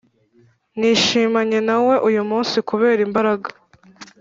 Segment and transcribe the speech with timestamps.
[0.79, 3.49] nishimanye nawe uyu munsi kubera imbaraga